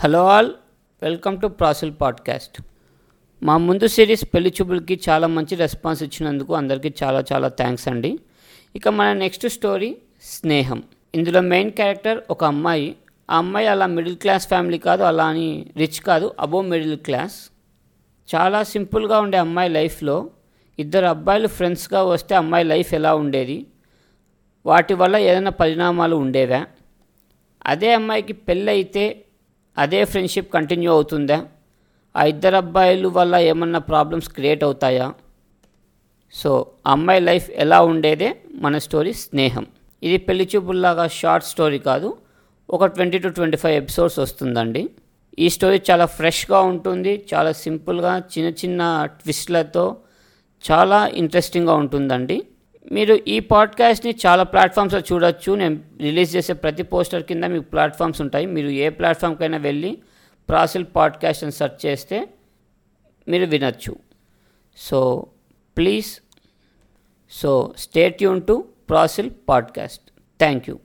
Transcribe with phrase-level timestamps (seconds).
[0.00, 0.50] Hello all
[1.02, 2.62] welcome to ప్రాసిల్ podcast.
[3.42, 8.18] మా ముందు సిరీస్ పెళ్ళి చూపులకి చాలా మంచి రెస్పాన్స్ ఇచ్చినందుకు అందరికీ చాలా చాలా థ్యాంక్స్ అండి.
[8.76, 10.82] ఇక మన నెక్స్ట్ స్టోరీ స్నేహం.
[11.14, 12.96] ఇందులో మెయిన్ క్యారెక్టర్ ఒక అమ్మాయి.
[13.30, 17.50] ఆ అమ్మాయి అలా మిడిల్ క్లాస్ ఫ్యామిలీ కాదు అలా అని రిచ్ కాదు అబోవ్ మిడిల్ క్లాస్.
[18.34, 20.30] చాలా సింపుల్గా ఉండే అమ్మాయి లైఫ్లో
[20.78, 23.66] ఇద్దరు అబ్బాయిలు ఫ్రెండ్స్గా వస్తే అమ్మాయి లైఫ్ ఎలా ఉండేది?
[24.66, 26.66] వాటి వల్ల ఏదైనా పరిణామాలు ఉండేవా?
[27.66, 29.24] అదే అమ్మాయికి పెళ్ళి అయితే
[29.78, 31.46] అదే ఫ్రెండ్షిప్ కంటిన్యూ అవుతుందా?
[32.16, 35.14] ఆ ఇద్దరు అబ్బాయిలు వల్ల ఏమన్నా ప్రాబ్లమ్స్ క్రియేట్ అవుతాయా?
[36.32, 38.36] సో అమ్మాయి లైఫ్ ఎలా ఉండేదే?
[38.54, 39.66] మన స్టోరీ స్నేహం.
[40.02, 42.16] ఇది పెళ్ళి చూపుల్లాగా షార్ట్ స్టోరీ కాదు
[42.70, 44.90] ఒక twenty to twenty five episodes వస్తుందండి.
[45.38, 49.96] ఈ స్టోరీ చాలా ఫ్రెష్గా ఉంటుంది చాలా సింపుల్గా చిన్న చిన్న ట్విస్ట్లతో
[50.70, 52.42] చాలా ఇంట్రెస్టింగ్గా ఉంటుందండి.
[52.92, 55.54] మీరు ఈ పాడ్కాస్ట్ని చాలా ప్లాట్ఫామ్స్లో చూడొచ్చు.
[55.54, 58.46] నేను రిలీజ్ చేసే ప్రతి పోస్టర్ కింద మీకు ప్లాట్ఫామ్స్ ఉంటాయి.
[58.46, 59.98] మీరు ఏ ప్లాట్ఫామ్కైనా వెళ్ళి
[60.48, 62.28] ప్రాసిల్ పాడ్కాస్ట్ అని సెర్చ్ చేస్తే
[63.28, 63.96] మీరు వినొచ్చు.
[64.76, 65.26] సో
[65.76, 66.20] ప్లీజ్
[67.30, 70.78] సో స్టేట్ యూన్ టు ప్రాసిల్ పాడ్కాస్ట్ థ్యాంక్ యూ